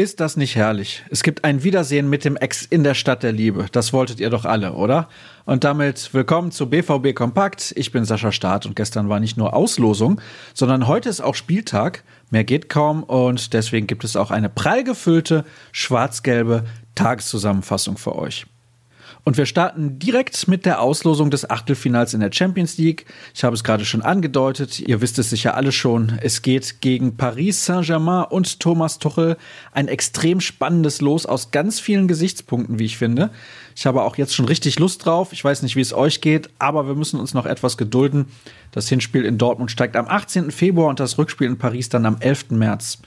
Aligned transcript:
Ist 0.00 0.18
das 0.18 0.38
nicht 0.38 0.56
herrlich? 0.56 1.04
Es 1.10 1.22
gibt 1.22 1.44
ein 1.44 1.62
Wiedersehen 1.62 2.08
mit 2.08 2.24
dem 2.24 2.36
Ex 2.36 2.64
in 2.64 2.84
der 2.84 2.94
Stadt 2.94 3.22
der 3.22 3.32
Liebe. 3.32 3.66
Das 3.70 3.92
wolltet 3.92 4.18
ihr 4.18 4.30
doch 4.30 4.46
alle, 4.46 4.72
oder? 4.72 5.10
Und 5.44 5.62
damit 5.62 6.14
willkommen 6.14 6.52
zu 6.52 6.70
BVB 6.70 7.14
Kompakt. 7.14 7.74
Ich 7.76 7.92
bin 7.92 8.06
Sascha 8.06 8.32
Staat 8.32 8.64
und 8.64 8.76
gestern 8.76 9.10
war 9.10 9.20
nicht 9.20 9.36
nur 9.36 9.52
Auslosung, 9.52 10.18
sondern 10.54 10.86
heute 10.86 11.10
ist 11.10 11.20
auch 11.20 11.34
Spieltag. 11.34 12.02
Mehr 12.30 12.44
geht 12.44 12.70
kaum 12.70 13.02
und 13.02 13.52
deswegen 13.52 13.86
gibt 13.86 14.04
es 14.04 14.16
auch 14.16 14.30
eine 14.30 14.48
prall 14.48 14.84
gefüllte 14.84 15.44
schwarz-gelbe 15.72 16.64
Tageszusammenfassung 16.94 17.98
für 17.98 18.16
euch. 18.16 18.46
Und 19.24 19.36
wir 19.36 19.46
starten 19.46 19.98
direkt 19.98 20.48
mit 20.48 20.66
der 20.66 20.80
Auslosung 20.80 21.30
des 21.30 21.48
Achtelfinals 21.48 22.14
in 22.14 22.20
der 22.20 22.32
Champions 22.32 22.78
League. 22.78 23.06
Ich 23.34 23.44
habe 23.44 23.54
es 23.54 23.64
gerade 23.64 23.84
schon 23.84 24.02
angedeutet, 24.02 24.80
ihr 24.80 25.00
wisst 25.00 25.18
es 25.18 25.30
sicher 25.30 25.56
alle 25.56 25.72
schon. 25.72 26.18
Es 26.22 26.42
geht 26.42 26.80
gegen 26.80 27.16
Paris 27.16 27.64
Saint-Germain 27.64 28.24
und 28.24 28.60
Thomas 28.60 28.98
Tuchel. 28.98 29.36
Ein 29.72 29.88
extrem 29.88 30.40
spannendes 30.40 31.00
Los 31.00 31.26
aus 31.26 31.50
ganz 31.50 31.80
vielen 31.80 32.08
Gesichtspunkten, 32.08 32.78
wie 32.78 32.86
ich 32.86 32.98
finde. 32.98 33.30
Ich 33.76 33.86
habe 33.86 34.02
auch 34.02 34.16
jetzt 34.16 34.34
schon 34.34 34.46
richtig 34.46 34.78
Lust 34.78 35.04
drauf. 35.06 35.32
Ich 35.32 35.44
weiß 35.44 35.62
nicht, 35.62 35.76
wie 35.76 35.80
es 35.80 35.92
euch 35.92 36.20
geht, 36.20 36.50
aber 36.58 36.86
wir 36.86 36.94
müssen 36.94 37.20
uns 37.20 37.34
noch 37.34 37.46
etwas 37.46 37.76
gedulden. 37.76 38.26
Das 38.72 38.88
Hinspiel 38.88 39.24
in 39.24 39.38
Dortmund 39.38 39.70
steigt 39.70 39.96
am 39.96 40.06
18. 40.08 40.50
Februar 40.50 40.88
und 40.88 41.00
das 41.00 41.18
Rückspiel 41.18 41.46
in 41.46 41.58
Paris 41.58 41.88
dann 41.88 42.06
am 42.06 42.16
11. 42.20 42.50
März. 42.50 42.98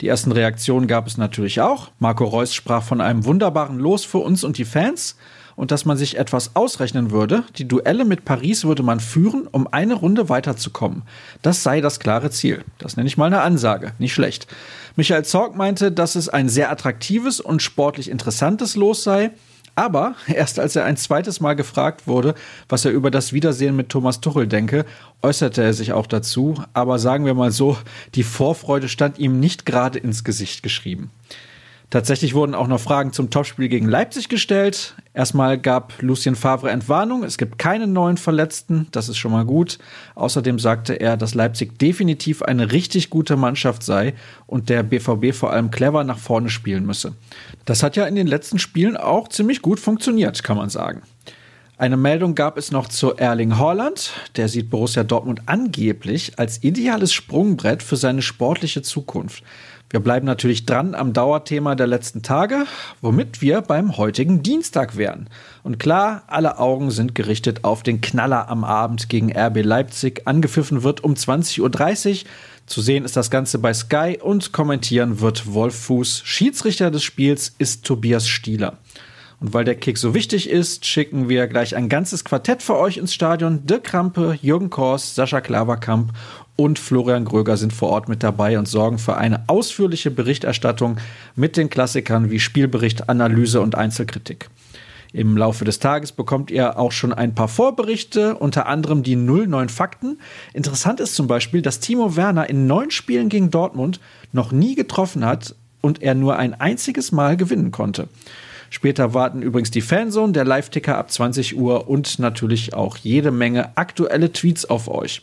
Die 0.00 0.08
ersten 0.08 0.32
Reaktionen 0.32 0.86
gab 0.86 1.06
es 1.06 1.16
natürlich 1.16 1.60
auch. 1.60 1.90
Marco 1.98 2.24
Reus 2.24 2.54
sprach 2.54 2.82
von 2.82 3.00
einem 3.00 3.24
wunderbaren 3.24 3.78
Los 3.78 4.04
für 4.04 4.18
uns 4.18 4.44
und 4.44 4.58
die 4.58 4.64
Fans 4.64 5.16
und 5.58 5.72
dass 5.72 5.84
man 5.84 5.96
sich 5.96 6.16
etwas 6.16 6.54
ausrechnen 6.54 7.10
würde. 7.10 7.42
Die 7.56 7.66
Duelle 7.66 8.04
mit 8.04 8.24
Paris 8.24 8.64
würde 8.64 8.84
man 8.84 9.00
führen, 9.00 9.48
um 9.48 9.66
eine 9.66 9.94
Runde 9.94 10.28
weiterzukommen. 10.28 11.02
Das 11.42 11.64
sei 11.64 11.80
das 11.80 11.98
klare 11.98 12.30
Ziel. 12.30 12.64
Das 12.78 12.96
nenne 12.96 13.08
ich 13.08 13.16
mal 13.16 13.26
eine 13.26 13.40
Ansage. 13.40 13.92
Nicht 13.98 14.14
schlecht. 14.14 14.46
Michael 14.94 15.24
Zorg 15.24 15.56
meinte, 15.56 15.90
dass 15.90 16.14
es 16.14 16.28
ein 16.28 16.48
sehr 16.48 16.70
attraktives 16.70 17.40
und 17.40 17.60
sportlich 17.60 18.08
interessantes 18.08 18.76
Los 18.76 19.02
sei. 19.02 19.32
Aber 19.78 20.16
erst 20.26 20.58
als 20.58 20.74
er 20.74 20.86
ein 20.86 20.96
zweites 20.96 21.38
Mal 21.38 21.54
gefragt 21.54 22.08
wurde, 22.08 22.34
was 22.68 22.84
er 22.84 22.90
über 22.90 23.12
das 23.12 23.32
Wiedersehen 23.32 23.76
mit 23.76 23.90
Thomas 23.90 24.20
Tuchel 24.20 24.48
denke, 24.48 24.84
äußerte 25.22 25.62
er 25.62 25.72
sich 25.72 25.92
auch 25.92 26.08
dazu. 26.08 26.60
Aber 26.72 26.98
sagen 26.98 27.24
wir 27.24 27.34
mal 27.34 27.52
so, 27.52 27.78
die 28.16 28.24
Vorfreude 28.24 28.88
stand 28.88 29.20
ihm 29.20 29.38
nicht 29.38 29.66
gerade 29.66 30.00
ins 30.00 30.24
Gesicht 30.24 30.64
geschrieben. 30.64 31.12
Tatsächlich 31.90 32.34
wurden 32.34 32.54
auch 32.54 32.66
noch 32.66 32.80
Fragen 32.80 33.14
zum 33.14 33.30
Topspiel 33.30 33.68
gegen 33.68 33.88
Leipzig 33.88 34.28
gestellt. 34.28 34.94
Erstmal 35.14 35.56
gab 35.56 35.94
Lucien 36.02 36.36
Favre 36.36 36.70
Entwarnung. 36.70 37.24
Es 37.24 37.38
gibt 37.38 37.58
keine 37.58 37.86
neuen 37.86 38.18
Verletzten. 38.18 38.88
Das 38.90 39.08
ist 39.08 39.16
schon 39.16 39.32
mal 39.32 39.46
gut. 39.46 39.78
Außerdem 40.14 40.58
sagte 40.58 41.00
er, 41.00 41.16
dass 41.16 41.34
Leipzig 41.34 41.78
definitiv 41.78 42.42
eine 42.42 42.72
richtig 42.72 43.08
gute 43.08 43.36
Mannschaft 43.36 43.82
sei 43.82 44.12
und 44.46 44.68
der 44.68 44.82
BVB 44.82 45.34
vor 45.34 45.50
allem 45.50 45.70
clever 45.70 46.04
nach 46.04 46.18
vorne 46.18 46.50
spielen 46.50 46.84
müsse. 46.84 47.14
Das 47.64 47.82
hat 47.82 47.96
ja 47.96 48.04
in 48.04 48.16
den 48.16 48.26
letzten 48.26 48.58
Spielen 48.58 48.98
auch 48.98 49.28
ziemlich 49.28 49.62
gut 49.62 49.80
funktioniert, 49.80 50.44
kann 50.44 50.58
man 50.58 50.68
sagen. 50.68 51.00
Eine 51.78 51.96
Meldung 51.96 52.34
gab 52.34 52.58
es 52.58 52.72
noch 52.72 52.88
zu 52.88 53.14
Erling 53.14 53.56
Haaland. 53.56 54.10
Der 54.36 54.48
sieht 54.48 54.68
Borussia 54.68 55.04
Dortmund 55.04 55.42
angeblich 55.46 56.32
als 56.36 56.64
ideales 56.64 57.12
Sprungbrett 57.12 57.84
für 57.84 57.96
seine 57.96 58.20
sportliche 58.20 58.82
Zukunft. 58.82 59.44
Wir 59.90 60.00
bleiben 60.00 60.26
natürlich 60.26 60.66
dran 60.66 60.94
am 60.94 61.14
Dauerthema 61.14 61.74
der 61.74 61.86
letzten 61.86 62.22
Tage, 62.22 62.66
womit 63.00 63.40
wir 63.40 63.62
beim 63.62 63.96
heutigen 63.96 64.42
Dienstag 64.42 64.98
wären. 64.98 65.30
Und 65.62 65.78
klar, 65.78 66.24
alle 66.26 66.58
Augen 66.58 66.90
sind 66.90 67.14
gerichtet 67.14 67.64
auf 67.64 67.82
den 67.82 68.02
Knaller 68.02 68.50
am 68.50 68.64
Abend 68.64 69.08
gegen 69.08 69.34
RB 69.34 69.64
Leipzig. 69.64 70.22
Angepfiffen 70.26 70.82
wird 70.82 71.02
um 71.04 71.14
20.30 71.14 72.10
Uhr. 72.10 72.28
Zu 72.66 72.82
sehen 72.82 73.06
ist 73.06 73.16
das 73.16 73.30
Ganze 73.30 73.58
bei 73.58 73.72
Sky 73.72 74.18
und 74.22 74.52
kommentieren 74.52 75.20
wird 75.20 75.54
Wolf 75.54 75.74
Fuß. 75.74 76.20
Schiedsrichter 76.22 76.90
des 76.90 77.02
Spiels 77.02 77.54
ist 77.56 77.86
Tobias 77.86 78.28
Stieler. 78.28 78.76
Und 79.40 79.54
weil 79.54 79.64
der 79.64 79.76
Kick 79.76 79.96
so 79.96 80.14
wichtig 80.14 80.50
ist, 80.50 80.84
schicken 80.84 81.28
wir 81.28 81.46
gleich 81.46 81.76
ein 81.76 81.88
ganzes 81.88 82.24
Quartett 82.24 82.60
für 82.62 82.76
euch 82.76 82.96
ins 82.96 83.14
Stadion. 83.14 83.64
Dirk 83.64 83.84
Krampe, 83.84 84.36
Jürgen 84.42 84.68
Kors, 84.68 85.14
Sascha 85.14 85.40
Klaverkamp 85.40 86.12
und 86.60 86.80
Florian 86.80 87.24
Gröger 87.24 87.56
sind 87.56 87.72
vor 87.72 87.90
Ort 87.90 88.08
mit 88.08 88.24
dabei 88.24 88.58
und 88.58 88.66
sorgen 88.66 88.98
für 88.98 89.16
eine 89.16 89.44
ausführliche 89.48 90.10
Berichterstattung 90.10 90.96
mit 91.36 91.56
den 91.56 91.70
Klassikern 91.70 92.32
wie 92.32 92.40
Spielbericht, 92.40 93.08
Analyse 93.08 93.60
und 93.60 93.76
Einzelkritik. 93.76 94.50
Im 95.12 95.36
Laufe 95.36 95.64
des 95.64 95.78
Tages 95.78 96.10
bekommt 96.10 96.50
ihr 96.50 96.76
auch 96.76 96.90
schon 96.90 97.12
ein 97.12 97.32
paar 97.32 97.46
Vorberichte, 97.46 98.34
unter 98.34 98.66
anderem 98.66 99.04
die 99.04 99.14
09 99.14 99.68
Fakten. 99.68 100.18
Interessant 100.52 100.98
ist 100.98 101.14
zum 101.14 101.28
Beispiel, 101.28 101.62
dass 101.62 101.78
Timo 101.78 102.16
Werner 102.16 102.50
in 102.50 102.66
neun 102.66 102.90
Spielen 102.90 103.28
gegen 103.28 103.52
Dortmund 103.52 104.00
noch 104.32 104.50
nie 104.50 104.74
getroffen 104.74 105.24
hat 105.24 105.54
und 105.80 106.02
er 106.02 106.16
nur 106.16 106.38
ein 106.38 106.54
einziges 106.54 107.12
Mal 107.12 107.36
gewinnen 107.36 107.70
konnte. 107.70 108.08
Später 108.68 109.14
warten 109.14 109.42
übrigens 109.42 109.70
die 109.70 109.80
Fanzone, 109.80 110.32
der 110.32 110.44
Live-Ticker 110.44 110.98
ab 110.98 111.12
20 111.12 111.56
Uhr 111.56 111.88
und 111.88 112.18
natürlich 112.18 112.74
auch 112.74 112.96
jede 112.96 113.30
Menge 113.30 113.76
aktuelle 113.76 114.32
Tweets 114.32 114.64
auf 114.64 114.88
euch. 114.88 115.22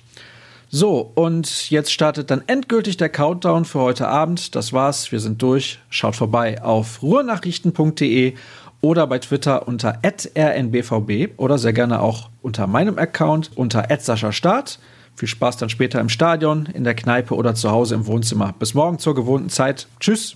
So, 0.78 1.10
und 1.16 1.70
jetzt 1.70 1.94
startet 1.94 2.30
dann 2.32 2.44
endgültig 2.48 2.98
der 2.98 3.08
Countdown 3.08 3.64
für 3.64 3.80
heute 3.80 4.10
Abend. 4.10 4.56
Das 4.56 4.74
war's, 4.74 5.10
wir 5.14 5.22
sind 5.22 5.42
durch. 5.42 5.80
Schaut 5.90 6.18
vorbei 6.18 6.62
auf 6.62 7.02
ruhrnachrichten.de 7.02 8.34
oder 8.82 9.08
bei 9.08 9.20
Twitter 9.20 9.70
unter 9.70 10.00
rnbvb 10.04 11.30
oder 11.38 11.58
sehr 11.60 11.72
gerne 11.72 12.02
auch 12.02 12.30
unter 12.42 12.68
meinem 12.68 12.98
Account 12.98 13.52
unter 13.56 13.88
Start. 14.34 14.80
Viel 15.16 15.30
Spaß 15.30 15.56
dann 15.56 15.70
später 15.70 16.02
im 16.02 16.10
Stadion, 16.10 16.66
in 16.66 16.84
der 16.84 16.94
Kneipe 16.94 17.36
oder 17.36 17.56
zu 17.56 17.72
Hause 17.72 17.96
im 17.96 18.06
Wohnzimmer. 18.06 18.54
Bis 18.60 18.74
morgen 18.74 19.00
zur 19.00 19.16
gewohnten 19.16 19.48
Zeit. 19.48 19.88
Tschüss. 20.02 20.36